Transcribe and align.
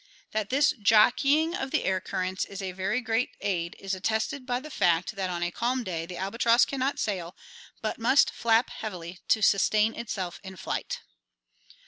That 0.31 0.49
this 0.49 0.73
"jockeying" 0.81 1.53
of 1.55 1.69
the 1.69 1.83
air 1.83 2.01
currents 2.01 2.43
is 2.43 2.59
a 2.59 2.71
very 2.71 3.01
great 3.01 3.35
aid 3.39 3.75
is 3.77 3.93
attested 3.93 4.47
by 4.47 4.59
the 4.59 4.71
fact 4.71 5.15
that 5.15 5.29
on 5.29 5.43
a 5.43 5.51
calm 5.51 5.83
day 5.83 6.07
the 6.07 6.17
albatross 6.17 6.65
can 6.65 6.79
not 6.79 6.97
sail, 6.97 7.35
but 7.83 7.99
must 7.99 8.31
flap 8.31 8.71
heavily 8.71 9.19
to 9.27 9.43
sustain 9.43 9.93
itself 9.93 10.39
in 10.43 10.55
flight. 10.57 11.01